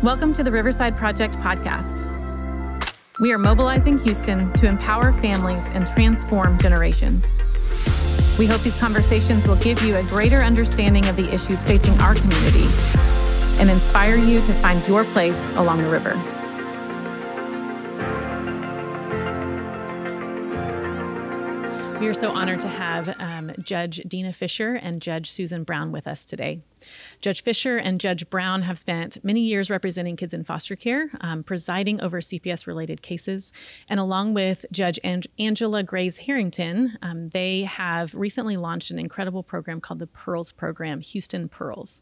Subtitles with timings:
[0.00, 2.06] Welcome to the Riverside Project podcast.
[3.20, 7.36] We are mobilizing Houston to empower families and transform generations.
[8.38, 12.14] We hope these conversations will give you a greater understanding of the issues facing our
[12.14, 12.68] community
[13.58, 16.37] and inspire you to find your place along the river.
[22.00, 26.06] We are so honored to have um, Judge Dena Fisher and Judge Susan Brown with
[26.06, 26.62] us today.
[27.20, 31.42] Judge Fisher and Judge Brown have spent many years representing kids in foster care, um,
[31.42, 33.52] presiding over CPS related cases.
[33.88, 39.42] And along with Judge Ang- Angela Graves Harrington, um, they have recently launched an incredible
[39.42, 42.00] program called the Pearls Program, Houston Pearls.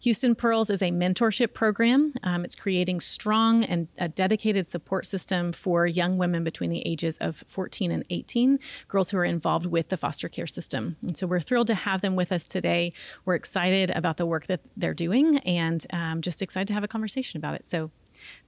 [0.00, 2.14] Houston Pearls is a mentorship program.
[2.22, 7.18] Um, it's creating strong and a dedicated support system for young women between the ages
[7.18, 8.58] of 14 and 18,
[8.88, 10.96] girls who are involved with the foster care system.
[11.02, 12.94] And so we're thrilled to have them with us today.
[13.26, 16.88] We're excited about the work that they're doing and um, just excited to have a
[16.88, 17.66] conversation about it.
[17.66, 17.90] So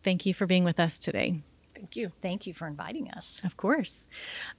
[0.02, 1.42] thank you for being with us today.
[1.82, 2.12] Thank you.
[2.22, 3.42] Thank you for inviting us.
[3.44, 4.08] Of course.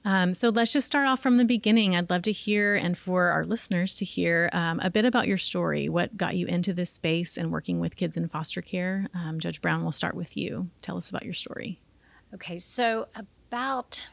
[0.04, 1.96] Um, so let's just start off from the beginning.
[1.96, 5.38] I'd love to hear, and for our listeners to hear, um, a bit about your
[5.38, 5.88] story.
[5.88, 9.08] What got you into this space and working with kids in foster care?
[9.14, 10.68] Um, Judge Brown, we'll start with you.
[10.82, 11.80] Tell us about your story.
[12.34, 14.10] Okay, so about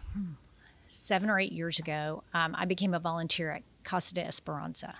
[0.88, 4.96] seven or eight years ago, um, I became a volunteer at Casa de Esperanza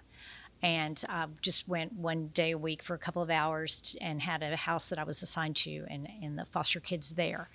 [0.62, 4.44] and uh, just went one day a week for a couple of hours and had
[4.44, 7.50] a house that I was assigned to and, and the foster kids there.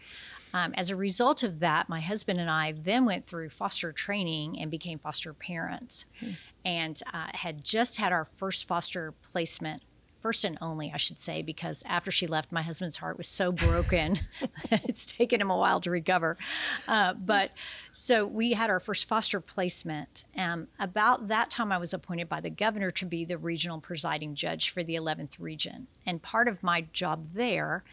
[0.57, 4.59] Um, as a result of that, my husband and I then went through foster training
[4.59, 6.33] and became foster parents, mm-hmm.
[6.65, 9.83] and uh, had just had our first foster placement.
[10.23, 13.53] First and only, I should say, because after she left, my husband's heart was so
[13.67, 14.17] broken
[14.71, 16.39] it's taken him a while to recover.
[16.89, 17.51] Uh, but
[17.93, 20.25] so we had our first foster placement.
[20.37, 24.35] Um, about that time, I was appointed by the governor to be the regional presiding
[24.35, 25.87] judge for the 11th region.
[26.07, 27.85] And part of my job there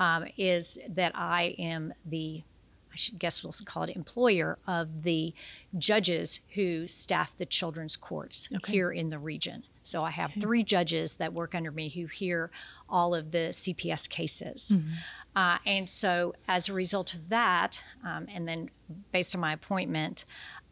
[0.00, 2.42] um, is that I am the
[2.90, 5.34] I should guess we'll call it employer of the
[5.76, 8.72] judges who staff the children's courts okay.
[8.72, 9.64] here in the region.
[9.82, 10.40] So I have okay.
[10.40, 12.50] three judges that work under me who hear
[12.88, 14.72] all of the CPS cases.
[14.74, 14.90] Mm-hmm.
[15.36, 18.70] Uh, and so as a result of that, um, and then
[19.12, 20.24] based on my appointment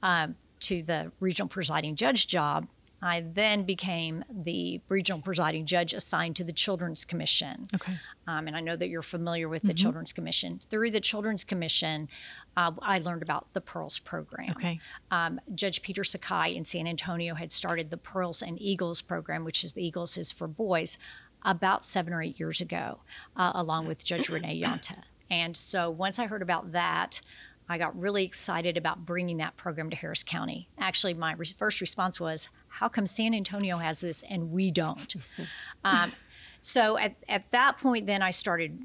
[0.03, 0.29] uh,
[0.61, 2.67] to the regional presiding judge job,
[3.03, 7.67] I then became the regional presiding judge assigned to the Children's Commission.
[7.75, 7.93] Okay.
[8.27, 9.77] Um, and I know that you're familiar with the mm-hmm.
[9.77, 10.61] Children's Commission.
[10.71, 12.09] Through the Children's Commission,
[12.57, 14.51] uh, I learned about the Pearls program.
[14.51, 14.81] Okay.
[15.11, 19.63] Um, Judge Peter Sakai in San Antonio had started the Pearls and Eagles program, which
[19.63, 20.99] is the Eagles is for boys,
[21.43, 23.01] about seven or eight years ago,
[23.37, 25.03] uh, along with Judge Renee Yanta.
[25.31, 27.21] And so once I heard about that,
[27.69, 30.69] I got really excited about bringing that program to Harris County.
[30.79, 35.17] Actually, my re- first response was, How come San Antonio has this and we don't?
[35.85, 36.13] um,
[36.63, 38.79] so at, at that point, then I started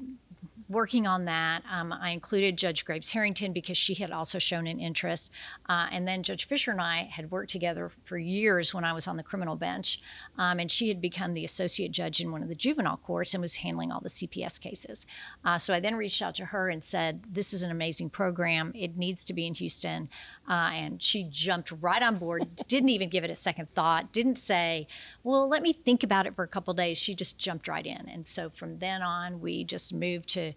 [0.72, 1.62] working on that.
[1.70, 5.32] Um, I included Judge Graves Harrington because she had also shown an interest.
[5.68, 9.06] Uh, and then Judge Fisher and I had worked together for years when I was
[9.06, 10.00] on the criminal bench.
[10.38, 13.40] Um, and she had become the associate judge in one of the juvenile courts and
[13.40, 15.06] was handling all the CPS cases.
[15.44, 18.72] Uh, so I then reached out to her and said, This is an amazing program.
[18.74, 20.08] It needs to be in Houston.
[20.48, 24.36] Uh, and she jumped right on board, didn't even give it a second thought, didn't
[24.36, 24.86] say,
[25.22, 26.98] Well, let me think about it for a couple days.
[26.98, 28.08] She just jumped right in.
[28.08, 30.52] And so from then on, we just moved to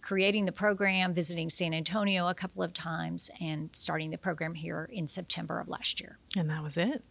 [0.00, 4.88] creating the program, visiting San Antonio a couple of times, and starting the program here
[4.92, 6.18] in September of last year.
[6.36, 7.02] And that was it.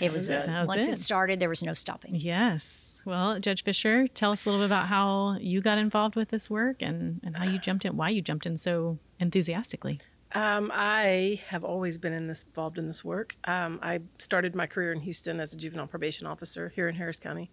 [0.00, 0.46] It was, it.
[0.46, 0.94] Was Once it.
[0.94, 2.14] it started, there was no stopping.
[2.14, 3.02] Yes.
[3.06, 6.50] Well, Judge Fisher, tell us a little bit about how you got involved with this
[6.50, 10.00] work and, and how you jumped in, why you jumped in so enthusiastically.
[10.34, 13.36] Um, I have always been in this, involved in this work.
[13.44, 17.18] Um, I started my career in Houston as a juvenile probation officer here in Harris
[17.18, 17.50] County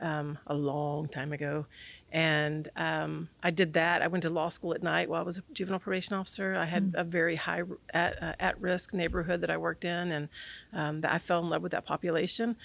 [0.00, 1.66] um, a long time ago.
[2.12, 4.00] And um, I did that.
[4.00, 6.54] I went to law school at night while I was a juvenile probation officer.
[6.54, 7.00] I had mm.
[7.00, 7.62] a very high
[7.92, 10.28] at, uh, at risk neighborhood that I worked in, and
[10.72, 12.56] um, I fell in love with that population.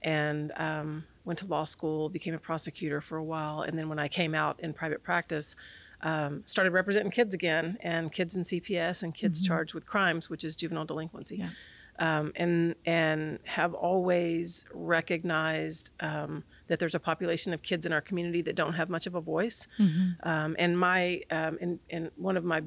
[0.00, 3.98] And um, went to law school, became a prosecutor for a while, and then when
[3.98, 5.56] I came out in private practice,
[6.02, 9.48] um, started representing kids again, and kids in CPS and kids mm-hmm.
[9.48, 11.38] charged with crimes, which is juvenile delinquency.
[11.38, 11.50] Yeah.
[12.00, 18.00] Um, and and have always recognized um, that there's a population of kids in our
[18.00, 19.66] community that don't have much of a voice.
[19.78, 20.28] Mm-hmm.
[20.28, 22.62] Um, and my um, and, and one of my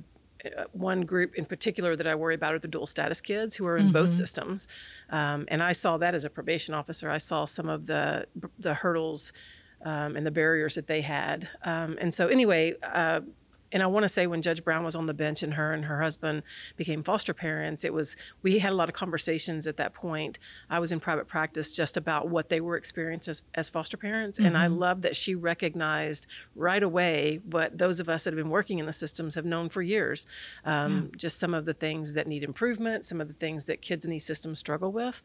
[0.45, 3.65] uh, one group in particular that I worry about are the dual status kids who
[3.68, 3.94] are in mm-hmm.
[3.94, 4.68] both systems.
[5.09, 7.09] Um, and I saw that as a probation officer.
[7.09, 8.27] I saw some of the
[8.59, 9.33] the hurdles
[9.83, 11.48] um, and the barriers that they had.
[11.63, 12.74] Um, and so anyway.
[12.83, 13.21] Uh,
[13.71, 15.85] and I want to say when Judge Brown was on the bench and her and
[15.85, 16.44] her husband
[16.77, 20.39] became foster parents, it was we had a lot of conversations at that point.
[20.69, 24.39] I was in private practice just about what they were experiencing as, as foster parents,
[24.39, 28.50] and I love that she recognized right away what those of us that have been
[28.50, 30.27] working in the systems have known for years.
[30.65, 34.06] Um, Just some of the things that need improvement, some of the things that kids
[34.06, 35.21] in these systems struggle with.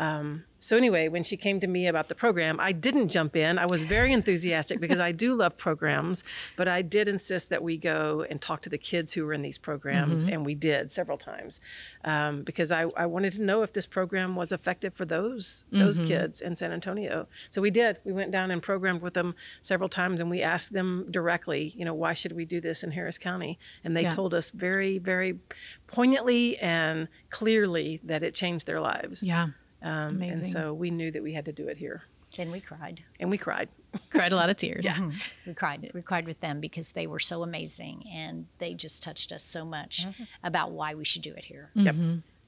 [0.00, 3.58] Um, so anyway, when she came to me about the program, I didn't jump in.
[3.58, 6.22] I was very enthusiastic because I do love programs,
[6.56, 9.42] but I did insist that we go and talk to the kids who were in
[9.42, 11.60] these programs, and we did several times
[12.04, 15.98] um, because I, I wanted to know if this program was effective for those those
[15.98, 17.26] kids in San Antonio.
[17.50, 17.98] So we did.
[18.04, 21.84] We went down and programmed with them several times, and we asked them directly, you
[21.86, 23.58] know, why should we do this in Harris County?
[23.84, 24.10] And they Yeah.
[24.10, 25.38] told us very, very
[25.86, 29.26] poignantly and clearly that it changed their lives.
[29.26, 29.48] Yeah.
[29.82, 32.02] Um, and so we knew that we had to do it here.
[32.38, 33.02] And we cried.
[33.18, 33.68] And we cried.
[34.10, 34.84] Cried a lot of tears.
[34.84, 35.10] Yeah.
[35.44, 35.90] We cried.
[35.92, 39.64] We cried with them because they were so amazing and they just touched us so
[39.64, 40.06] much
[40.44, 41.70] about why we should do it here.
[41.74, 41.96] Yep.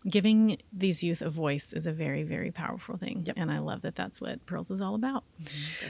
[0.08, 3.24] Giving these youth a voice is a very, very powerful thing.
[3.26, 3.34] Yep.
[3.36, 5.24] And I love that that's what Pearls is all about.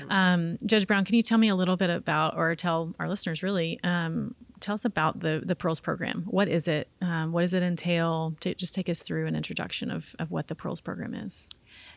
[0.08, 3.42] Um, Judge Brown, can you tell me a little bit about, or tell our listeners
[3.42, 6.22] really, um, tell us about the, the Pearls program.
[6.26, 6.88] What is it?
[7.02, 8.34] Um, what does it entail?
[8.40, 11.50] To just take us through an introduction of, of what the Pearls program is.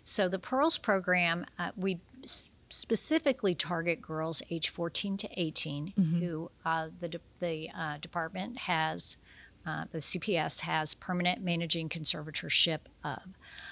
[0.04, 6.52] So the Pearls program, uh, we s- specifically target girls age 14 to 18 who
[6.66, 9.18] uh, the, de- the uh, department has,
[9.66, 13.22] uh, the CPS has permanent managing conservatorship of.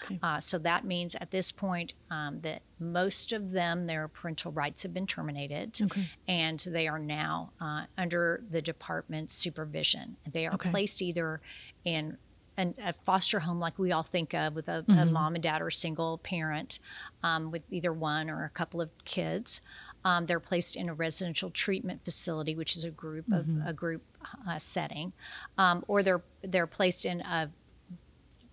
[0.04, 0.20] Okay.
[0.24, 4.84] Uh, so that means at this point um, that most of them, their parental rights
[4.84, 6.10] have been terminated Okay.
[6.28, 10.18] and they are now uh, under the department's supervision.
[10.32, 10.70] They are Okay.
[10.70, 11.42] placed either
[11.86, 12.18] in
[12.58, 15.60] an, a foster home like we all think of with a, a mom and dad
[15.62, 16.78] or a single parent
[17.24, 19.62] um, with either one or a couple of kids.
[20.06, 24.04] Um, they're placed in a residential treatment facility, which is a group of a group
[24.48, 25.14] uh, setting,
[25.58, 27.50] um, or they're they're placed in a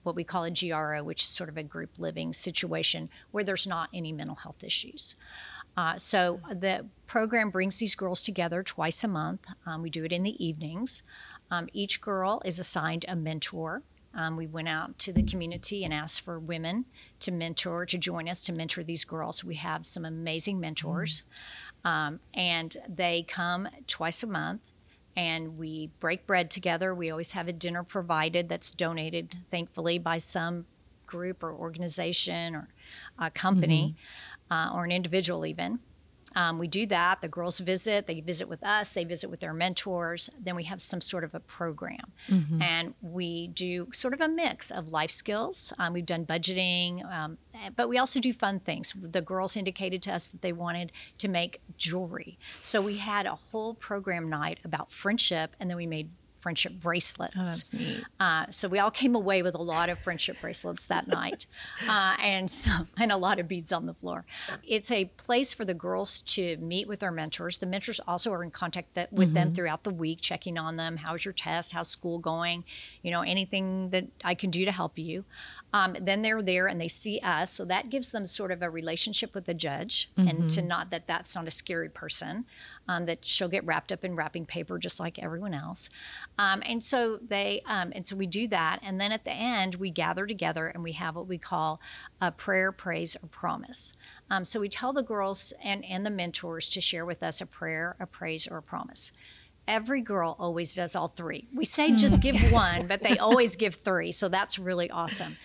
[0.02, 3.66] what we call a GRO, which is sort of a group living situation where there's
[3.66, 5.16] not any mental health issues.
[5.76, 9.46] Uh, so the program brings these girls together twice a month.
[9.66, 11.02] Um, we do it in the evenings.
[11.50, 13.82] Um, each girl is assigned a mentor.
[14.14, 16.86] Um, we went out to the community and asked for women
[17.20, 19.44] to mentor, to join us to mentor these girls.
[19.44, 21.22] We have some amazing mentors,
[21.84, 24.62] um, and they come twice a month
[25.16, 26.94] and we break bread together.
[26.94, 30.66] We always have a dinner provided that's donated, thankfully, by some
[31.06, 32.68] group or organization or
[33.18, 33.96] a company
[34.50, 35.80] uh, or an individual, even.
[36.36, 37.22] Um, we do that.
[37.22, 38.06] The girls visit.
[38.06, 38.94] They visit with us.
[38.94, 40.30] They visit with their mentors.
[40.38, 42.12] Then we have some sort of a program,
[42.60, 45.72] and we do sort of a mix of life skills.
[45.78, 47.38] Um, we've done budgeting, um,
[47.74, 48.94] but we also do fun things.
[48.96, 53.34] The girls indicated to us that they wanted to make jewelry, so we had a
[53.50, 57.36] whole program night about friendship, and then we made friendship bracelets.
[57.36, 58.04] Oh, that's neat.
[58.18, 61.46] Uh, so we all came away with a lot of friendship bracelets that night,
[61.88, 64.24] uh, and so, and a lot of beads on the floor.
[64.66, 67.58] It's a place for the girls to meet with their mentors.
[67.58, 70.98] The mentors also are in contact that, with them throughout the week, checking on them.
[70.98, 71.72] How's your test?
[71.72, 72.64] How's school going?
[73.02, 75.24] You know, anything that I can do to help you.
[75.72, 78.68] Um, then they're there and they see us, so that gives them sort of a
[78.68, 82.44] relationship with the judge, and to not that that's not a scary person,
[82.88, 85.88] um, that she'll get wrapped up in wrapping paper just like everyone else.
[86.38, 89.76] Um, and so they, um, and so we do that, and then at the end
[89.76, 91.80] we gather together and we have what we call
[92.20, 93.96] a prayer, praise, or promise.
[94.28, 97.46] Um, so we tell the girls and and the mentors to share with us a
[97.46, 99.12] prayer, a praise, or a promise.
[99.70, 101.46] Every girl always does all three.
[101.54, 101.96] We say hmm.
[101.96, 104.10] just give one, but they always give three.
[104.10, 105.36] So that's really awesome.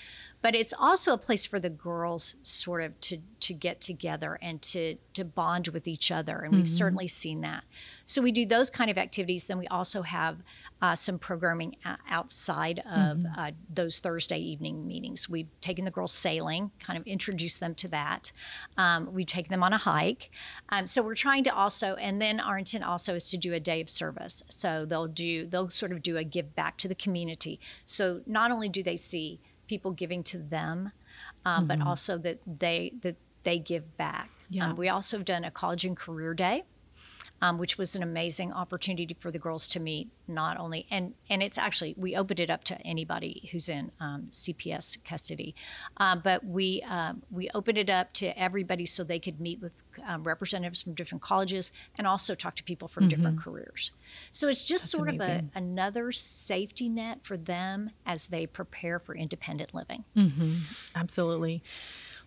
[0.45, 4.61] But it's also a place for the girls sort of to to get together and
[4.61, 7.63] to to bond with each other, and we've certainly seen that.
[8.03, 9.47] So we do those kind of activities.
[9.47, 10.43] Then we also have
[10.83, 15.27] uh, some programming outside of uh, those Thursday evening meetings.
[15.27, 18.31] We've taken the girls sailing, kind of introduced them to that.
[18.77, 20.29] Um, we've taken them on a hike.
[20.69, 23.59] Um, so we're trying to also, and then our intent also is to do a
[23.59, 24.43] day of service.
[24.49, 27.59] So they'll do, they'll sort of do a give back to the community.
[27.83, 30.91] So not only do they see people giving to them,
[31.45, 34.29] um, but also that they that they give back.
[34.49, 34.69] Yeah.
[34.69, 36.63] Um, we also have done a college and career day
[37.45, 41.43] um, which was an amazing opportunity for the girls to meet not only and and
[41.43, 45.53] it's actually we opened it up to anybody who's in um, CPS custody,
[45.97, 49.83] uh, but we um, we opened it up to everybody so they could meet with
[50.07, 53.91] um, representatives from different colleges and also talk to people from different careers.
[54.31, 55.35] So it's just That's sort amazing.
[55.35, 60.03] of a, another safety net for them as they prepare for independent living.
[60.95, 61.61] Absolutely.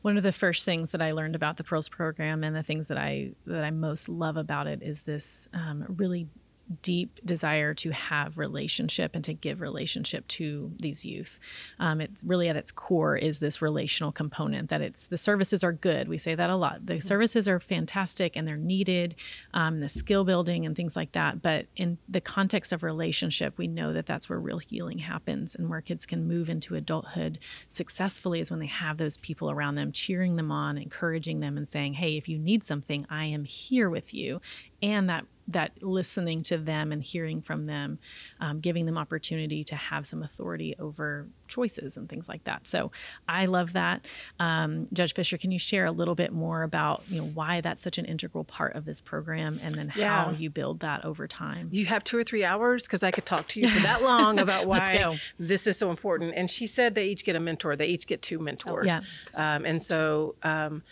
[0.03, 2.89] One of the first things that I learned about the Pearls program and the things
[2.89, 6.29] that I that I most love about it is this um, really
[6.83, 11.39] deep desire to have relationship and to give relationship to these youth.
[11.79, 15.73] Um, it's really at its core is this relational component that it's the services are
[15.73, 16.09] good.
[16.09, 16.87] We say that a lot.
[16.87, 19.15] The services are fantastic and they're needed,
[19.55, 21.43] um, the skill building and things like that.
[21.43, 25.69] But in the context of relationship, we know that that's where real healing happens and
[25.69, 29.93] where kids can move into adulthood successfully is when they have those people around them
[29.93, 33.89] cheering them on, encouraging them, and saying, "Hey, if you need something, I am here
[33.89, 34.41] with you,"
[34.83, 37.99] and that that listening to them and hearing from them,
[38.39, 42.69] um, giving them opportunity to have some authority over choices and things like that.
[42.69, 42.93] So
[43.27, 44.07] I love that.
[44.39, 47.81] Um, Judge Fisher, can you share a little bit more about you know why that's
[47.81, 50.27] such an integral part of this program, and then Yeah.
[50.27, 51.69] how you build that over time?
[51.73, 54.39] You have two or three hours because I could talk to you for that long
[54.47, 56.35] about why this is so important.
[56.37, 57.75] And she said they each get a mentor.
[57.75, 58.87] They each get two mentors.
[59.35, 59.57] yeah.
[59.57, 60.83] Um, and so um,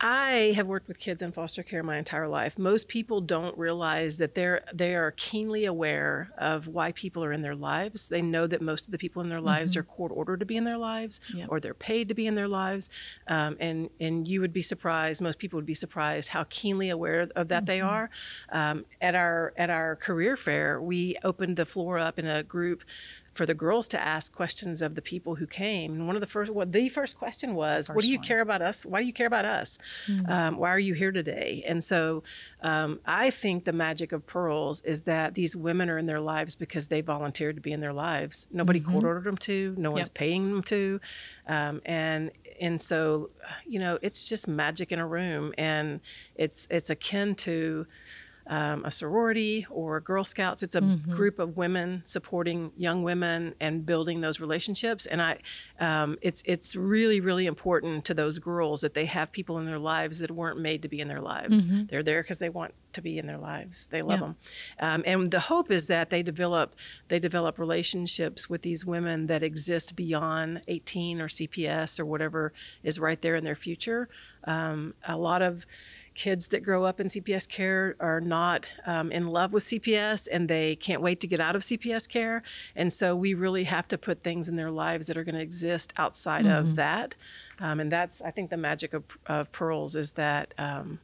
[0.00, 2.58] I have worked with kids in foster care my entire life.
[2.58, 7.42] Most people don't realize that they're they are keenly aware of why people are in
[7.42, 8.08] their lives.
[8.08, 10.56] They know that most of the people in their lives are court ordered to be
[10.56, 11.48] in their lives, Yep.
[11.50, 12.90] or they're paid to be in their lives.
[13.28, 15.22] Um, and and you would be surprised.
[15.22, 18.10] Most people would be surprised how keenly aware of that they are.
[18.50, 22.82] Um, at our at our career fair, we opened the floor up in a group
[23.34, 25.92] for the girls to ask questions of the people who came.
[25.92, 28.26] And one of the first, well, the first question was, "What do you one.
[28.26, 28.86] care about us?
[28.86, 29.78] Why do you care about us?
[30.28, 32.22] Um, why are you here today?" And so,
[32.62, 36.54] um, I think the magic of Pearls is that these women are in their lives
[36.54, 38.46] because they volunteered to be in their lives.
[38.52, 39.74] Nobody court ordered them to.
[39.76, 40.14] No one's Yep.
[40.14, 41.00] paying them to,
[41.48, 43.30] um, and and so,
[43.66, 46.00] you know, it's just magic in a room, and
[46.36, 47.84] it's it's akin to
[48.46, 50.62] um, a sorority or Girl Scouts.
[50.62, 55.06] It's a group of women supporting young women and building those relationships.
[55.06, 55.38] And I,
[55.80, 59.78] um, it's it's really really important to those girls that they have people in their
[59.78, 61.66] lives that weren't made to be in their lives.
[61.86, 63.86] They're there because they want to be in their lives.
[63.88, 64.26] They love Yeah.
[64.26, 64.36] them,
[64.78, 66.74] um, and the hope is that they develop
[67.08, 72.98] they develop relationships with these women that exist beyond 18 or CPS or whatever is
[73.00, 74.08] right there in their future.
[74.46, 75.66] Um, a lot of
[76.14, 80.48] kids that grow up in CPS care are not um, in love with CPS and
[80.48, 82.42] they can't wait to get out of CPS care.
[82.76, 85.40] And so we really have to put things in their lives that are going to
[85.40, 87.16] exist outside of that.
[87.58, 91.00] Um, and that's, I think, the magic of, of Pearls is that um,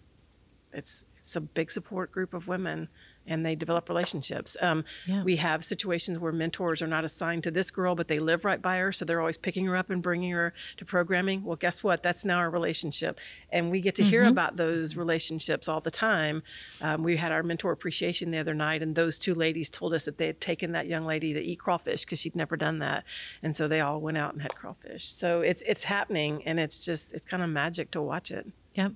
[0.73, 2.89] it's it's a big support group of women
[3.31, 4.57] and they develop relationships.
[4.61, 5.23] Um, Yeah.
[5.23, 8.61] We have situations where mentors are not assigned to this girl, but they live right
[8.61, 11.45] by her, so they're always picking her up and bringing her to programming.
[11.45, 12.03] Well, guess what?
[12.03, 13.19] That's now our relationship,
[13.51, 16.43] and we get to hear about those relationships all the time.
[16.83, 20.05] Um, we had our mentor appreciation the other night, and those two ladies told us
[20.05, 23.05] that they had taken that young lady to eat crawfish because she'd never done that,
[23.43, 25.07] and so they all went out and had crawfish.
[25.09, 28.49] So it's it's happening, and it's just it's kind of magic to watch it.
[28.75, 28.93] Yep.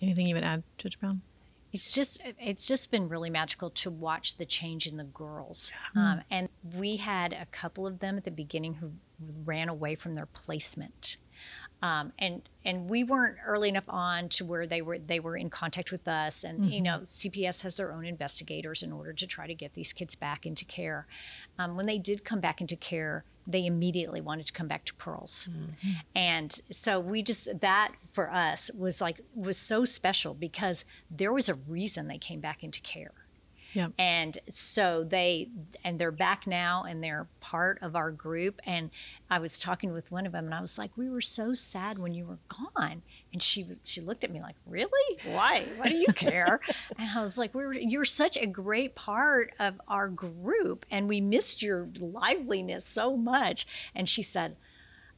[0.00, 1.22] Anything you would add, Judge Brown?
[1.72, 5.72] It's just it's just been really magical to watch the change in the girls.
[5.96, 8.92] Um, and we had a couple of them at the beginning who
[9.44, 11.16] ran away from their placement.
[11.82, 15.50] Um, and and we weren't early enough on to where they were they were in
[15.50, 19.48] contact with us and you know CPS has their own investigators in order to try
[19.48, 21.06] to get these kids back into care.
[21.58, 24.94] Um, when they did come back into care, they immediately wanted to come back to
[24.94, 25.48] Pearls,
[26.14, 31.48] and so we just that for us was like was so special because there was
[31.48, 33.12] a reason they came back into care.
[33.74, 33.88] Yeah.
[33.98, 35.48] And so they,
[35.84, 38.60] and they're back now and they're part of our group.
[38.64, 38.90] And
[39.30, 41.98] I was talking with one of them and I was like, we were so sad
[41.98, 43.02] when you were gone.
[43.32, 45.18] And she was, she looked at me like, really?
[45.24, 45.66] Why?
[45.76, 46.60] Why do you care?
[46.98, 51.08] and I was like, we were, you're such a great part of our group and
[51.08, 53.66] we missed your liveliness so much.
[53.94, 54.56] And she said,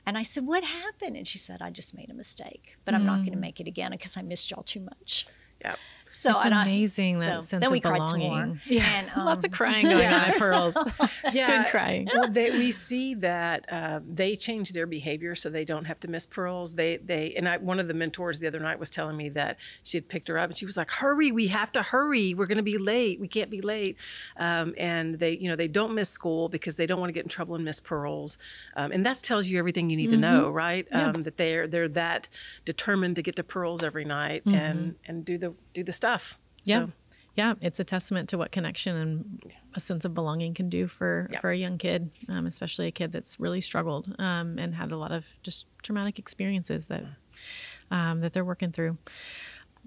[0.06, 1.16] and I said, what happened?
[1.16, 3.40] And she said, I just made a mistake, but I'm not going to mm.
[3.40, 5.26] make it again because I missed y'all too much.
[5.62, 5.76] Yeah.
[6.14, 8.30] So It's and I- amazing, that so sense then of we cried some more.
[8.30, 8.61] belonging.
[8.66, 8.85] Yeah.
[8.94, 10.75] And, um, Lots of crying going on at Pearls.
[11.33, 12.09] Yeah, good crying.
[12.12, 16.09] Well, they, we see that uh, they change their behavior so they don't have to
[16.09, 16.75] miss pearls.
[16.75, 19.56] They they and I, one of the mentors the other night was telling me that
[19.83, 22.35] she had picked her up and she was like, "Hurry, we have to hurry.
[22.35, 23.18] We're going to be late.
[23.18, 23.97] We can't be late."
[24.37, 27.25] Um, and they you know they don't miss school because they don't want to get
[27.25, 28.38] in trouble and miss pearls.
[28.76, 30.87] Um, and that tells you everything you need to know, right?
[30.92, 32.28] Um, that they're they're that
[32.64, 36.03] determined to get to pearls every night and and do the do the stuff.
[36.64, 36.87] Yeah.
[36.87, 36.92] So,
[37.37, 41.28] Yeah, it's a testament to what connection and a sense of belonging can do for
[41.32, 41.40] Yeah.
[41.40, 44.96] for a young kid, um, especially a kid that's really struggled um, and had a
[44.96, 47.02] lot of just traumatic experiences that
[47.90, 48.99] um, that they're working through.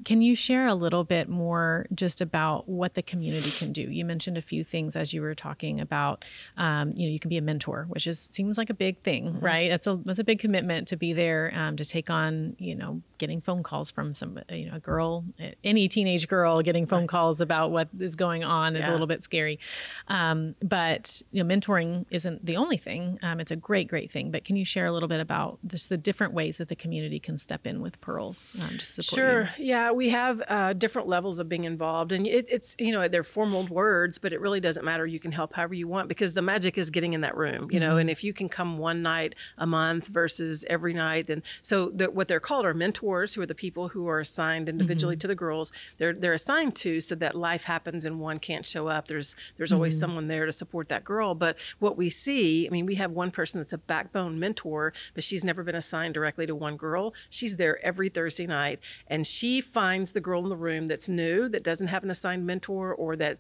[0.06, 3.82] Can you share a little bit more just about what the community can do?
[3.82, 6.26] You mentioned a few things as you were talking about.
[6.56, 9.34] Um, you know, you can be a mentor, which is seems like a big thing,
[9.34, 9.46] mm-hmm.
[9.46, 9.70] right?
[9.70, 12.56] That's a that's a big commitment to be there um, to take on.
[12.60, 15.26] You know, getting phone calls from some you know a girl,
[15.64, 17.10] any teenage girl getting phone right.
[17.10, 19.60] calls about what is going on is a little bit scary.
[20.08, 23.20] Um, but you know, mentoring isn't the only thing.
[23.22, 24.32] Um, it's a great, great thing.
[24.32, 27.20] But can you share a little bit about just the different ways that the community
[27.20, 29.50] can step in with Pearls um, to support sure.
[29.58, 29.66] You?
[29.88, 33.24] Yeah, we have uh, different levels of being involved, and it, it's you know they're
[33.24, 35.06] formal words, but it really doesn't matter.
[35.06, 37.80] You can help however you want because the magic is getting in that room, you
[37.80, 37.92] know.
[37.92, 38.00] Mm-hmm.
[38.00, 42.12] And if you can come one night a month versus every night, then so the,
[42.12, 45.22] what they're called are mentors, who are the people who are assigned individually mm-hmm.
[45.22, 45.72] to the girls.
[46.00, 49.08] They're they're assigned to so that life happens and one can't show up.
[49.08, 50.02] There's there's always mm-hmm.
[50.02, 51.34] someone there to support that girl.
[51.34, 55.24] But what we see, I mean, we have one person that's a backbone mentor, but
[55.24, 57.14] she's never been assigned directly to one girl.
[57.30, 61.48] She's there every Thursday night, and she finds the girl in the room that's new,
[61.48, 63.38] that doesn't have an assigned mentor, or that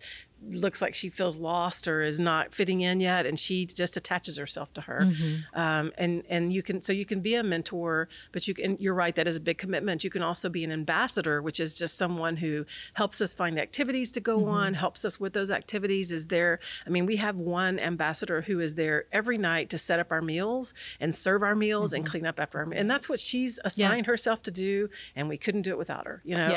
[0.50, 4.38] looks like she feels lost or is not fitting in yet and she just attaches
[4.38, 5.60] herself to her mm-hmm.
[5.60, 8.94] um, and and you can so you can be a mentor but you can you're
[8.94, 11.98] right that is a big commitment you can also be an ambassador which is just
[11.98, 14.50] someone who helps us find activities to go mm-hmm.
[14.50, 18.60] on helps us with those activities is there i mean we have one ambassador who
[18.60, 21.98] is there every night to set up our meals and serve our meals mm-hmm.
[21.98, 24.12] and clean up after our and that's what she's assigned yeah.
[24.12, 26.50] herself to do and we couldn't do it without her you know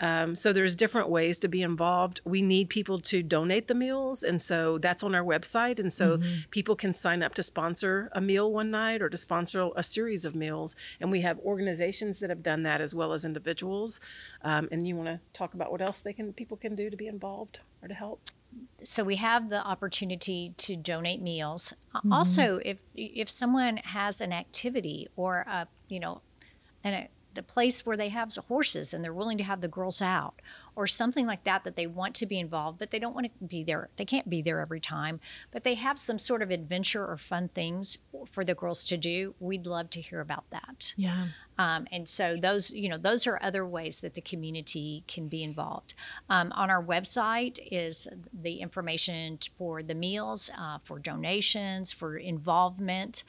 [0.00, 0.22] yeah.
[0.22, 4.22] um, so there's different ways to be involved we need people to donate the meals.
[4.22, 5.78] And so that's on our website.
[5.78, 6.50] And so mm-hmm.
[6.50, 10.24] people can sign up to sponsor a meal one night or to sponsor a series
[10.24, 10.76] of meals.
[11.00, 14.00] And we have organizations that have done that as well as individuals.
[14.42, 16.96] Um, and you want to talk about what else they can people can do to
[16.96, 18.20] be involved or to help?
[18.82, 21.74] so we have the opportunity to donate meals.
[21.94, 22.12] Mm-hmm.
[22.12, 26.20] Also, if if someone has an activity or a you know,
[26.82, 30.00] and a, the place where they have horses and they're willing to have the girls
[30.00, 30.36] out
[30.76, 33.46] or something like that that they want to be involved but they don't want to
[33.46, 37.06] be there they can't be there every time but they have some sort of adventure
[37.06, 37.98] or fun things
[38.30, 41.26] for the girls to do we'd love to hear about that yeah
[41.56, 45.42] um, and so those you know those are other ways that the community can be
[45.42, 45.94] involved
[46.28, 53.24] um, on our website is the information for the meals uh, for donations for involvement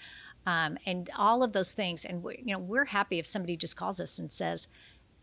[0.45, 2.05] um, and all of those things.
[2.05, 4.67] And we, you know, we're happy if somebody just calls us and says,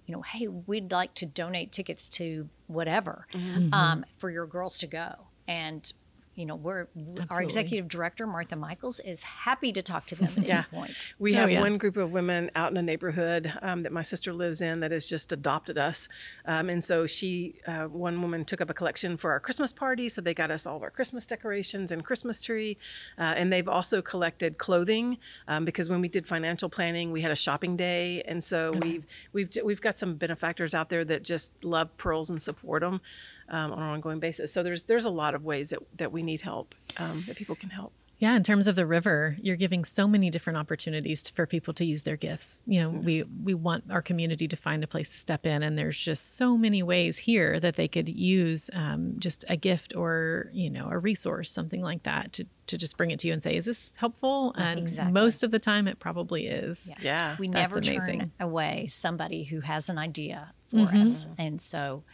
[0.06, 3.73] you know, hey, we'd like to donate tickets to whatever mm-hmm.
[3.73, 5.14] um, for your girls to go.
[5.47, 5.92] And
[6.35, 7.27] you know, we're Absolutely.
[7.31, 10.64] our executive director, Martha Michals, is happy to talk to them at yeah.
[10.73, 11.12] any point.
[11.18, 11.61] We oh, have yeah.
[11.61, 14.92] one group of women out in a neighborhood um, that my sister lives in that
[14.92, 16.09] has just adopted us.
[16.47, 20.09] Um, and so she, uh, one woman took up a collection for our Christmas party.
[20.09, 22.79] So they got us all of our Christmas decorations and Christmas tree.
[23.18, 25.18] Uh, and they've also collected clothing
[25.49, 28.23] um, because when we did financial planning, we had a shopping day.
[28.23, 28.79] And so okay.
[28.79, 33.03] we've, we've, we've got some benefactors out there that just love pearls and support them
[33.48, 34.52] um, on an ongoing basis.
[34.52, 37.55] So there's there's a lot of ways that, that we need help um, that people
[37.55, 37.92] can help.
[38.22, 41.74] Yeah, in terms of the river, you're giving so many different opportunities to, for people
[41.74, 42.62] to use their gifts.
[42.68, 43.05] You know, mm-hmm.
[43.05, 46.37] we we want our community to find a place to step in, and there's just
[46.37, 50.88] so many ways here that they could use um, just a gift or you know
[50.88, 53.64] a resource, something like that, to to just bring it to you and say, "Is
[53.64, 55.12] this helpful?" And exactly.
[55.12, 56.87] most of the time, it probably is.
[56.90, 57.02] Yes.
[57.02, 58.20] Yeah, we never amazing.
[58.20, 61.02] turn away somebody who has an idea for mm-hmm.
[61.02, 62.05] us, and so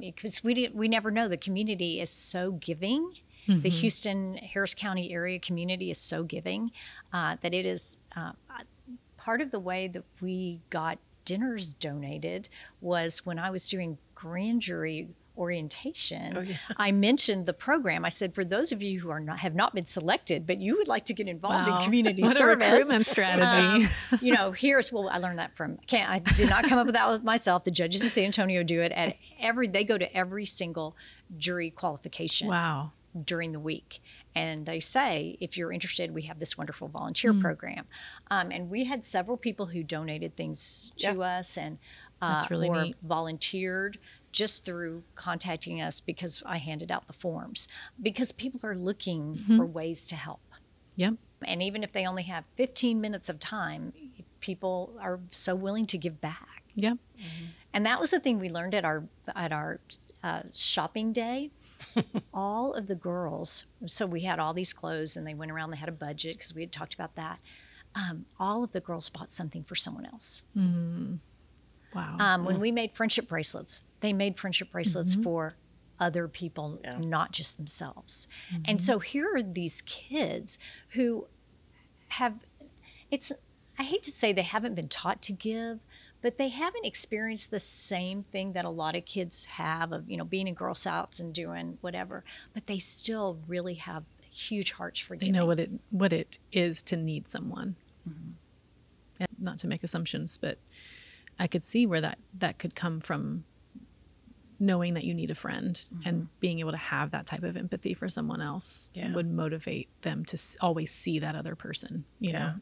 [0.00, 1.28] because um, we didn't, we never know.
[1.28, 3.12] The community is so giving.
[3.48, 3.60] Mm-hmm.
[3.60, 6.70] The Houston Harris County area community is so giving
[7.12, 8.32] uh, that it is uh,
[9.16, 12.48] part of the way that we got dinners donated
[12.80, 16.56] was when I was doing grand jury orientation, oh, yeah.
[16.76, 18.04] I mentioned the program.
[18.04, 20.76] I said, for those of you who are not have not been selected, but you
[20.76, 21.78] would like to get involved wow.
[21.78, 23.86] in community what service, a recruitment strategy.
[23.86, 25.78] Um, you know, here's well, I learned that from.
[25.86, 27.64] Can't I did not come up with that with myself.
[27.64, 29.68] The judges in San Antonio do it at every.
[29.68, 30.96] They go to every single
[31.36, 32.48] jury qualification.
[32.48, 32.92] Wow.
[33.24, 34.00] During the week,
[34.34, 37.40] and they say if you're interested we have this wonderful volunteer mm.
[37.40, 37.86] program
[38.30, 41.38] um, and we had several people who donated things to yeah.
[41.38, 41.78] us and
[42.20, 42.96] uh, That's really or neat.
[43.02, 43.98] volunteered
[44.38, 47.66] just through contacting us because I handed out the forms
[48.00, 49.56] because people are looking mm-hmm.
[49.56, 50.40] for ways to help.
[50.94, 51.14] Yep.
[51.44, 53.92] And even if they only have 15 minutes of time,
[54.38, 56.62] people are so willing to give back.
[56.76, 56.98] Yep.
[57.18, 57.44] Mm-hmm.
[57.74, 59.02] And that was the thing we learned at our
[59.34, 59.80] at our
[60.22, 61.50] uh, shopping day.
[62.34, 65.76] all of the girls, so we had all these clothes and they went around, they
[65.76, 67.40] had a budget because we had talked about that.
[67.94, 70.44] Um, all of the girls bought something for someone else.
[70.56, 71.16] Mm-hmm.
[71.94, 72.16] Wow.
[72.18, 75.22] Um, when we made friendship bracelets, they made friendship bracelets mm-hmm.
[75.22, 75.56] for
[76.00, 76.98] other people, yeah.
[76.98, 78.28] not just themselves.
[78.52, 78.62] Mm-hmm.
[78.66, 80.58] And so here are these kids
[80.90, 81.26] who
[82.08, 82.34] have,
[83.10, 83.32] it's,
[83.78, 85.80] I hate to say they haven't been taught to give,
[86.20, 90.16] but they haven't experienced the same thing that a lot of kids have of you
[90.16, 92.24] know being in Girl Scouts and doing whatever.
[92.54, 95.32] But they still really have huge hearts for giving.
[95.32, 97.76] They know what it what it is to need someone.
[99.20, 100.58] And not to make assumptions, but
[101.38, 103.44] I could see where that that could come from
[104.60, 106.26] knowing that you need a friend and mm-hmm.
[106.40, 109.12] being able to have that type of empathy for someone else Yeah.
[109.12, 112.54] would motivate them to always see that other person, you know.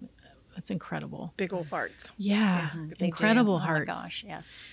[0.55, 1.33] That's incredible.
[1.39, 2.89] Big old hearts Yeah, mm-hmm.
[2.91, 3.05] do.
[3.05, 3.91] incredible Oh my hearts.
[4.03, 4.67] gosh, yes.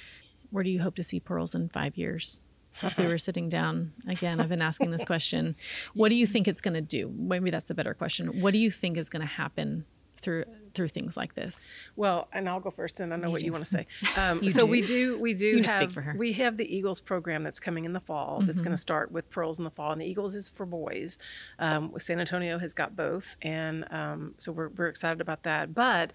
[0.50, 2.46] Where do you hope to see pearls in five years?
[2.82, 5.56] If we were sitting down again, I've been asking this question.
[5.94, 7.14] What do you think it's going to do?
[7.16, 8.42] Maybe that's the better question.
[8.42, 9.86] What do you think is going to happen
[10.18, 11.74] through through things like this?
[11.96, 13.88] Well, and I'll go first, and I know what you want to say.
[14.18, 14.72] Um, You so do.
[14.72, 16.16] we do, we do You have, speak for her.
[16.18, 18.40] we have the Eagles program that's coming in the fall.
[18.42, 18.64] That's Mm-hmm.
[18.66, 21.18] going to start with Pearls in the fall, and the Eagles is for boys.
[21.60, 25.74] Um, San Antonio has got both, and um, so we're we're excited about that.
[25.74, 26.14] But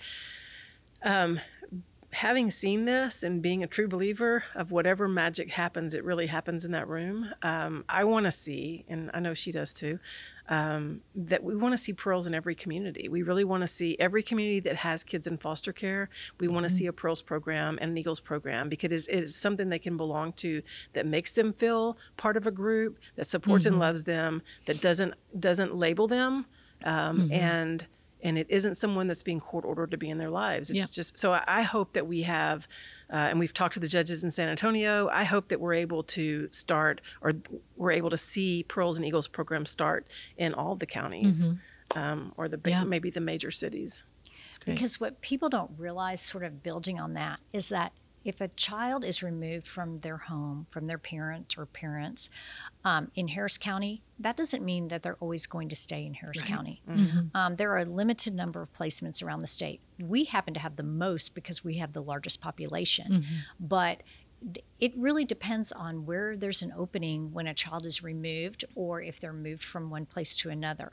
[1.02, 1.40] um,
[2.10, 6.64] having seen this and being a true believer of whatever magic happens, it really happens
[6.64, 7.30] in that room.
[7.42, 9.98] Um, I want to see, and I know she does too,
[10.48, 13.08] um, that we want to see pearls in every community.
[13.08, 16.08] We really want to see every community that has kids in foster care.
[16.40, 19.18] We want to see a pearls program and an Eagles program because it is, it
[19.24, 20.62] is something they can belong to
[20.94, 25.14] that makes them feel part of a group that supports and loves them, that doesn't
[25.38, 26.46] doesn't label them,
[26.84, 27.86] um, and
[28.22, 30.70] and it isn't someone that's being court ordered to be in their lives.
[30.70, 30.90] It's Yep.
[30.90, 32.66] just so I, I hope that we have,
[33.12, 35.08] uh, and we've talked to the judges in San Antonio.
[35.08, 37.32] I hope that we're able to start, or
[37.76, 41.48] we're able to see Pearls and Eagles program start in all the counties,
[41.94, 42.84] um, or the Yeah.
[42.84, 44.04] maybe the major cities.
[44.74, 47.92] Because what people don't realize, sort of building on that, is that
[48.24, 52.28] if a child is removed from their home, from their parent or parents
[52.84, 56.42] um, in Harris County, that doesn't mean that they're always going to stay in Harris
[56.42, 56.82] County.
[57.34, 59.80] Um, there are a limited number of placements around the state.
[59.98, 63.24] We happen to have the most because we have the largest population,
[63.60, 64.02] but
[64.78, 69.18] it really depends on where there's an opening when a child is removed or if
[69.18, 70.92] they're moved from one place to another.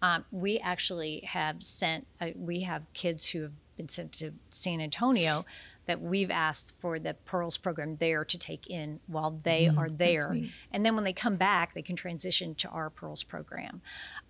[0.00, 4.80] Um, we actually have sent, uh, we have kids who have been sent to San
[4.80, 5.44] Antonio
[5.86, 10.36] that we've asked for the Pearls program there to take in while they are there.
[10.72, 13.82] And then when they come back, they can transition to our Pearls program.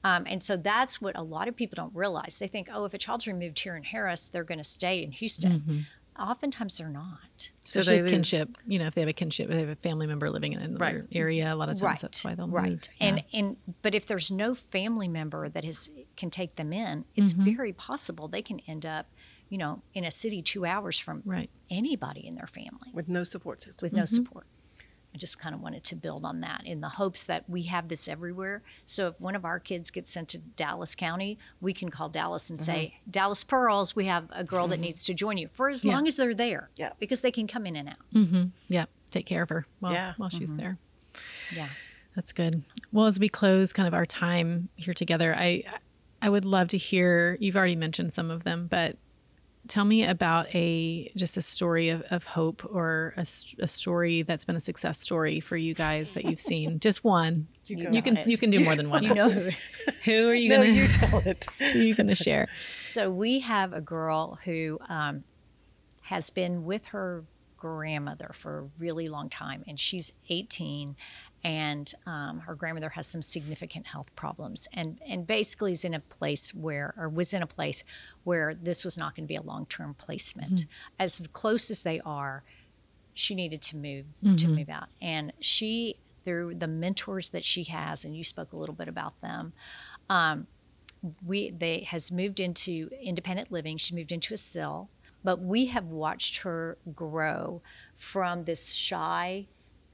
[0.04, 2.38] Um, and so that's what a lot of people don't realize.
[2.38, 5.12] They think, oh, if a child's removed here in Harris, they're going to stay in
[5.12, 5.86] Houston.
[6.18, 7.52] Oftentimes they're not.
[7.60, 9.68] So Especially they if kinship, you know, if they have a kinship, if they have
[9.68, 11.02] a family member living in another Right.
[11.12, 12.70] area, a lot of times that's why they'll right.
[12.70, 12.80] move.
[13.00, 13.38] And Yeah.
[13.40, 17.44] and but if there's no family member that is can take them in, it's Mm-hmm.
[17.54, 19.08] very possible they can end up,
[19.48, 21.50] you know, in a city two hours from Right.
[21.70, 23.86] anybody in their family with no support system.
[23.86, 24.14] with no mm-hmm.
[24.24, 24.46] support.
[25.14, 27.88] I just kind of wanted to build on that in the hopes that we have
[27.88, 28.62] this everywhere.
[28.84, 32.50] So if one of our kids gets sent to Dallas County, we can call Dallas
[32.50, 33.10] and say, mm-hmm.
[33.12, 34.82] Dallas Pearls, we have a girl that mm-hmm.
[34.82, 35.94] needs to join you for as Yeah.
[35.94, 36.68] long as they're there.
[36.76, 36.92] Yeah.
[36.98, 38.10] Because they can come in and out.
[38.14, 38.44] Mm-hmm.
[38.68, 40.12] yeah, take care of her while, Yeah.
[40.18, 40.76] while she's there.
[41.54, 41.68] Yeah.
[42.14, 42.62] That's good.
[42.92, 45.64] Well, as we close kind of our time here together, I
[46.20, 47.36] I would love to hear.
[47.40, 48.96] You've already mentioned some of them, but
[49.68, 54.56] tell me about a just a story of, of hope or a story that's been
[54.56, 56.78] a success story for you guys that you've seen.
[56.86, 57.48] Just one.
[57.64, 57.88] You You.
[57.92, 58.26] You can it.
[58.26, 59.02] you can do more than one.
[59.02, 59.50] You know who.
[60.04, 61.46] who are you no, gonna you tell it.
[61.58, 62.48] who are you gonna share?
[62.74, 65.24] So we have a girl who um,
[66.02, 67.24] has been with her
[67.56, 70.96] grandmother for a really long time, and she's 18,
[71.46, 76.00] and um, her grandmother has some significant health problems, and and basically is in a
[76.00, 77.84] place where, or was in a place
[78.24, 80.52] where this was not going to be a long term placement.
[80.52, 80.70] Mm-hmm.
[80.98, 82.42] As close as they are,
[83.14, 84.54] she needed to move to mm-hmm.
[84.56, 88.74] move out, and she through the mentors that she has, and you spoke a little
[88.74, 89.52] bit about them
[90.10, 90.46] um,
[91.24, 93.76] we they has moved into independent living.
[93.76, 94.90] She moved into a cell,
[95.22, 97.62] but we have watched her grow
[97.96, 99.46] from this shy,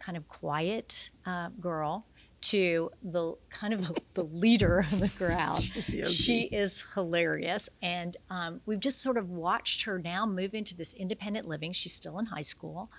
[0.03, 2.07] kind of quiet uh, girl
[2.43, 5.57] to the kind of the leader of the crowd.
[6.11, 10.93] she is hilarious, and um, we've just sort of watched her now move into this
[10.95, 11.73] independent living.
[11.73, 12.91] She's still in high school,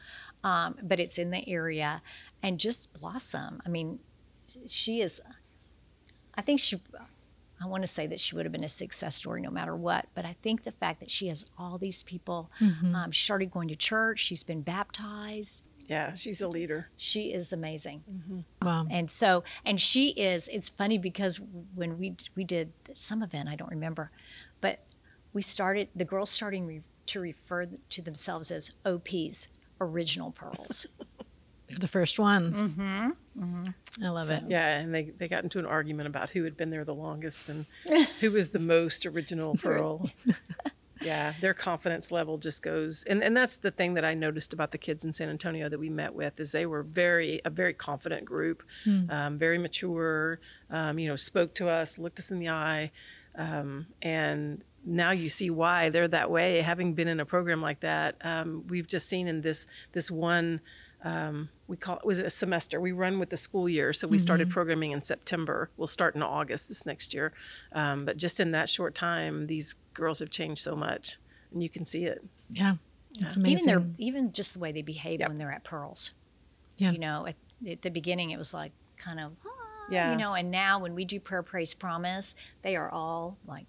[0.43, 2.01] um, but it's in the area,
[2.41, 3.61] and just blossom.
[3.65, 3.99] I mean,
[4.67, 5.21] she is.
[6.35, 6.81] I think she.
[7.61, 10.07] I want to say that she would have been a success story no matter what,
[10.15, 12.51] but I think the fact that she has all these people,
[12.93, 15.63] um, she started going to church, she's been baptized.
[15.87, 16.89] Yeah, she's a leader.
[16.97, 18.03] She is amazing.
[18.09, 18.65] Mm-hmm.
[18.65, 18.85] Wow.
[18.89, 21.41] And so, and she is, it's funny because
[21.75, 24.11] when we, we did some event, I don't remember,
[24.61, 24.85] but
[25.33, 29.49] we started, the girls starting re, to refer to themselves as OPs,
[29.81, 30.87] original pearls.
[31.67, 32.75] They're the first ones.
[32.75, 34.05] Mm-hmm, mm-hmm.
[34.05, 34.43] I love it.
[34.47, 37.49] Yeah, and they, they got into an argument about who had been there the longest
[37.49, 37.65] and
[38.19, 40.09] who was the most original pearl.
[41.03, 44.71] yeah, their confidence level just goes, and, and that's the thing that I noticed about
[44.71, 47.73] the kids in San Antonio that we met with is they were very a very
[47.73, 48.63] confident group,
[49.09, 50.39] um, very mature.
[50.69, 52.91] Um, you know, spoke to us, looked us in the eye,
[53.35, 56.61] um, and now you see why they're that way.
[56.61, 60.61] Having been in a program like that, um, we've just seen in this this one.
[61.05, 62.79] Um, we call it was it a semester.
[62.79, 65.69] We run with the school year, so we started programming in September.
[65.75, 67.33] We'll start in August this next year,
[67.73, 71.17] um, but just in that short time, these girls have changed so much,
[71.51, 72.23] and you can see it.
[72.49, 72.75] Yeah.
[73.19, 73.65] It's even amazing.
[73.67, 75.29] their even just the way they behave Yep.
[75.29, 76.13] when they're at pearls
[76.77, 76.91] Yeah.
[76.91, 77.35] you know at,
[77.69, 79.49] at the beginning it was like kind of "Ah,"
[79.91, 80.11] Yeah.
[80.11, 83.67] you know and now when we do prayer praise promise they are all like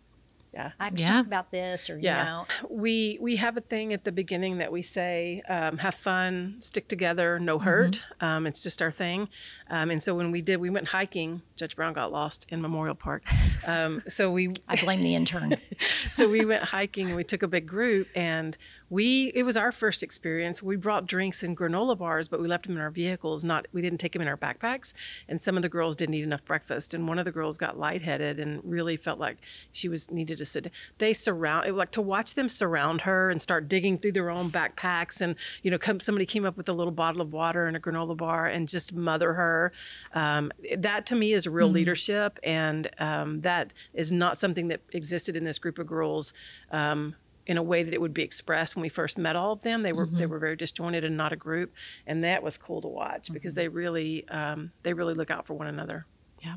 [0.55, 0.71] Yeah.
[0.81, 1.09] i have to Yeah.
[1.09, 2.19] talk about this or Yeah.
[2.21, 5.95] you know we we have a thing at the beginning that we say um, have
[5.95, 9.29] fun stick together no hurt um, it's just our thing
[9.75, 11.43] um, and so when we did we went hiking.
[11.57, 13.25] Judge brown got lost in memorial park.
[13.67, 15.57] Um, so we i blame the intern.
[16.13, 18.57] So we went hiking and we took a big group and
[18.89, 20.63] we it was our first experience.
[20.63, 23.83] We brought drinks and granola bars but we left them in our vehicles not we
[23.83, 24.93] didn't take them in our backpacks.
[25.29, 27.77] And some of the girls didn't eat enough breakfast and one of the girls got
[27.77, 29.39] lightheaded and really felt like
[29.73, 33.43] she was needed to sit they surround it, like to watch them surround her and
[33.43, 36.73] start digging through their own backpacks and you know come, somebody came up with a
[36.73, 39.64] little bottle of water and a granola bar and just mother her
[40.13, 45.37] um, that to me is real leadership and um, that is not something that existed
[45.37, 46.33] in this group of girls
[46.71, 47.15] um,
[47.47, 49.83] in a way that it would be expressed when we first met all of them.
[49.83, 51.75] They were they were very disjointed and not a group,
[52.07, 55.55] and that was cool to watch because they really um, they really look out for
[55.55, 56.07] one another.
[56.43, 56.57] yeah.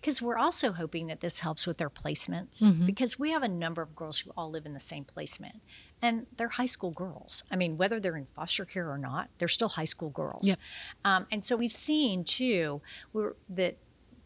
[0.00, 3.82] because we're also hoping that this helps with their placements because we have a number
[3.82, 5.56] of girls who all live in the same placement
[6.02, 7.44] and they're high school girls.
[7.50, 10.48] I mean whether they're in foster care or not they're still high school girls.
[10.48, 10.58] Yep.
[11.04, 12.80] um, and so we've seen too
[13.12, 13.78] we're, that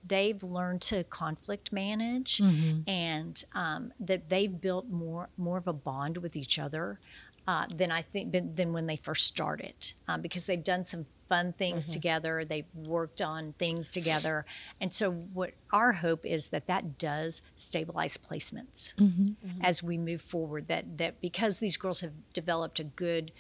[0.07, 2.41] they've learned to conflict manage
[2.87, 6.99] and um, that they've built more more of a bond with each other
[7.47, 11.07] uh, than I think than, than when they first started um, because they've done some
[11.29, 11.93] fun things mm-hmm.
[11.95, 12.45] together.
[12.45, 14.45] They've worked on things together,
[14.81, 19.33] and so what our hope is that that does stabilize placements mm-hmm.
[19.63, 20.69] as we move forward.
[20.69, 23.33] That that because these girls have developed a good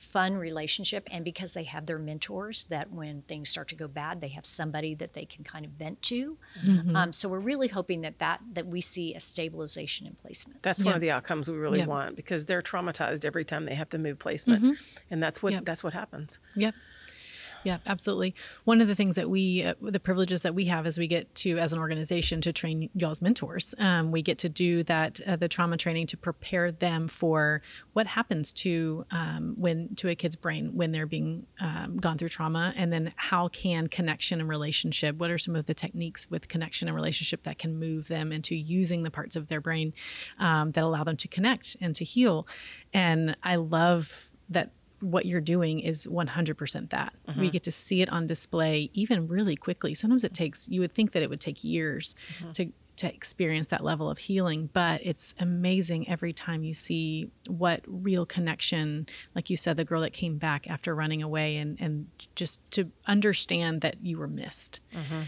[0.00, 4.22] fun relationship and because they have their mentors that when things start to go bad
[4.22, 6.96] they have somebody that they can kind of vent to mm-hmm.
[6.96, 10.80] um, so we're really hoping that that that we see a stabilization in placement That's
[10.80, 10.86] Yeah.
[10.86, 11.86] one of the outcomes we really Yeah.
[11.86, 14.78] want because they're traumatized every time they have to move placement,
[15.10, 15.64] and that's what Yep.
[15.66, 16.38] that's what happens.
[16.56, 16.74] Yep.
[17.62, 18.34] Yeah, absolutely.
[18.64, 21.34] One of the things that we, uh, the privileges that we have is we get
[21.36, 23.74] to, as an organization, to train y'all's mentors.
[23.78, 27.60] Um, we get to do that, uh, the trauma training to prepare them for
[27.92, 32.30] what happens to um, when to a kid's brain when they're being um, gone through
[32.30, 35.16] trauma, and then how can connection and relationship.
[35.16, 38.54] What are some of the techniques with connection and relationship that can move them into
[38.54, 39.92] using the parts of their brain
[40.38, 42.46] um, that allow them to connect and to heal?
[42.94, 44.70] And I love that
[45.00, 47.14] what you're doing is 100% that.
[47.26, 47.48] We mm-hmm.
[47.48, 49.94] get to see it on display even really quickly.
[49.94, 52.52] Sometimes it takes you would think that it would take years mm-hmm.
[52.52, 57.80] to to experience that level of healing, but it's amazing every time you see what
[57.86, 62.08] real connection, like you said the girl that came back after running away and and
[62.34, 64.82] just to understand that you were missed.
[64.94, 65.22] Mm-hmm.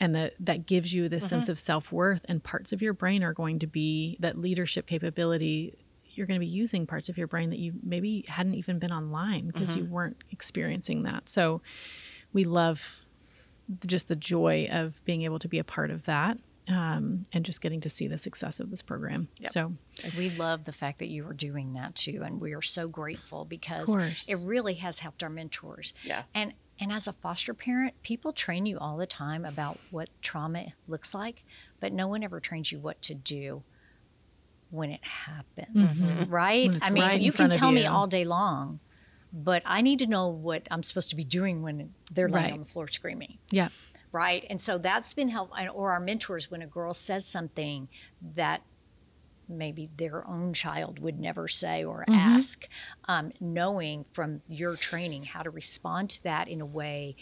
[0.00, 3.34] And that that gives you this sense of self-worth and parts of your brain are
[3.34, 5.74] going to be that leadership capability
[6.18, 8.92] you're going to be using parts of your brain that you maybe hadn't even been
[8.92, 11.28] online because you weren't experiencing that.
[11.28, 11.62] So
[12.32, 13.00] we love
[13.86, 16.36] just the joy of being able to be a part of that
[16.68, 19.28] um, and just getting to see the success of this program.
[19.46, 19.72] So
[20.18, 23.44] we love the fact that you are doing that too and we are so grateful
[23.44, 23.94] because
[24.28, 26.24] it really has helped our mentors Yeah.
[26.34, 30.66] and and as a foster parent people train you all the time about what trauma
[30.86, 31.42] looks like
[31.80, 33.64] but no one ever trains you what to do
[34.70, 36.76] when it happens right Mm-hmm.
[36.76, 38.80] It's i mean right you can tell me all day long
[39.32, 42.52] but i need to know what i'm supposed to be doing when they're laying Right.
[42.54, 43.68] on the floor screaming yeah,
[44.12, 44.44] right?
[44.50, 45.58] And so that's been helpful.
[45.74, 47.88] Or our mentors, when a girl says something
[48.34, 48.62] that
[49.48, 52.68] maybe their own child would never say or ask,
[53.06, 57.16] um, knowing from your training how to respond to that in a way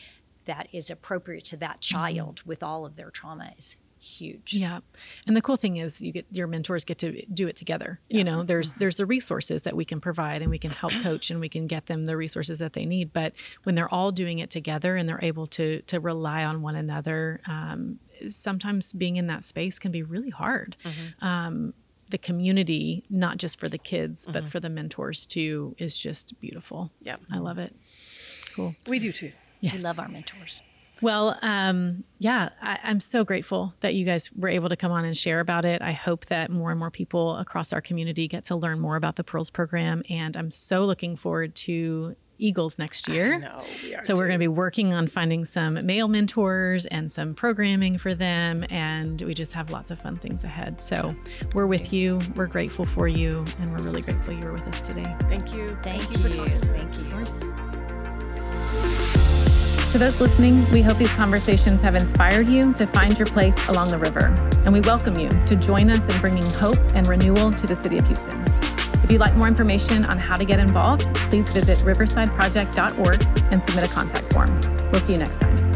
[0.45, 3.77] that is appropriate to that child with all of their trauma is
[4.07, 4.55] huge.
[4.55, 4.81] yeah.
[5.27, 8.01] And the cool thing is you get your mentors get to do it together.
[8.09, 11.31] You know, there's there's the resources that we can provide and we can help coach
[11.31, 13.13] and we can get them the resources that they need.
[13.13, 16.77] But when they're all doing it together and they're able to to rely on one
[16.77, 20.77] another, um, sometimes being in that space can be really hard.
[21.21, 21.75] Um,
[22.09, 26.93] the community, not just for the kids, but for the mentors too, is just beautiful.
[27.01, 27.17] Yeah.
[27.33, 27.75] I love it.
[28.55, 28.77] Cool.
[28.87, 29.33] We do too.
[29.61, 29.75] Yes.
[29.75, 30.63] We love our mentors.
[31.03, 35.05] Well, um, yeah, I, I'm so grateful that you guys were able to come on
[35.05, 35.83] and share about it.
[35.83, 39.17] I hope that more and more people across our community get to learn more about
[39.17, 40.03] the Pearls program.
[40.09, 43.39] And I'm so looking forward to Eagles next year.
[43.39, 47.11] know, we are so we're going to be working on finding some male mentors and
[47.11, 48.65] some programming for them.
[48.71, 50.81] And we just have lots of fun things ahead.
[50.81, 51.15] So
[51.55, 52.19] we're with you.
[52.35, 53.45] We're grateful for you.
[53.61, 55.17] And we're really grateful you were with us today.
[55.23, 55.67] Thank you.
[55.83, 56.37] Thank, you for you.
[56.37, 57.45] talking to Thank us.
[57.45, 57.66] you.
[59.97, 63.89] To those listening, we hope these conversations have inspired you to find your place along
[63.89, 64.27] the river.
[64.67, 67.97] And we welcome you to join us in bringing hope and renewal to the city
[67.97, 68.45] of Houston.
[69.03, 73.91] If you'd like more information on how to get involved, please visit riversideproject.org and submit
[73.91, 74.61] a contact form.
[74.93, 75.76] We'll see you next time.